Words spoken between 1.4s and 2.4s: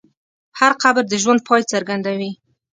پای څرګندوي.